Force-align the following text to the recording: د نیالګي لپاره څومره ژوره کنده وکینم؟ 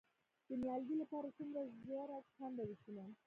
د 0.47 0.49
نیالګي 0.61 0.95
لپاره 1.01 1.27
څومره 1.37 1.61
ژوره 1.81 2.17
کنده 2.35 2.63
وکینم؟ 2.67 3.09